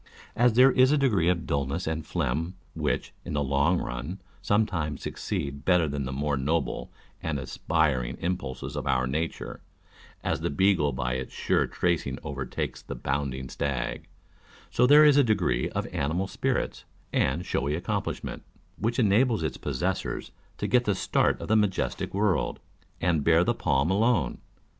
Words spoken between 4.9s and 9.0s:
succeeds better than the more noble and aspiring impulses of